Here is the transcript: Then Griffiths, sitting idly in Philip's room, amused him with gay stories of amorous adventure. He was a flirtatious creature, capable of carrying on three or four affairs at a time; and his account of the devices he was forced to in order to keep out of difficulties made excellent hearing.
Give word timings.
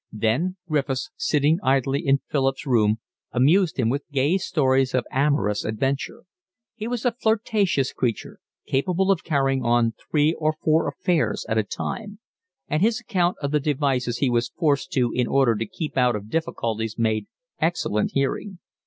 Then 0.11 0.55
Griffiths, 0.67 1.11
sitting 1.15 1.59
idly 1.61 1.99
in 2.03 2.21
Philip's 2.27 2.65
room, 2.65 2.97
amused 3.33 3.77
him 3.77 3.87
with 3.87 4.09
gay 4.11 4.39
stories 4.39 4.95
of 4.95 5.05
amorous 5.11 5.63
adventure. 5.63 6.23
He 6.73 6.87
was 6.87 7.05
a 7.05 7.11
flirtatious 7.11 7.93
creature, 7.93 8.39
capable 8.65 9.11
of 9.11 9.23
carrying 9.23 9.63
on 9.63 9.93
three 10.09 10.33
or 10.33 10.53
four 10.59 10.87
affairs 10.87 11.45
at 11.47 11.59
a 11.59 11.63
time; 11.63 12.17
and 12.67 12.81
his 12.81 12.99
account 12.99 13.37
of 13.43 13.51
the 13.51 13.59
devices 13.59 14.17
he 14.17 14.29
was 14.31 14.49
forced 14.49 14.91
to 14.93 15.11
in 15.13 15.27
order 15.27 15.55
to 15.55 15.67
keep 15.67 15.95
out 15.95 16.15
of 16.15 16.29
difficulties 16.31 16.97
made 16.97 17.27
excellent 17.59 18.13
hearing. 18.15 18.57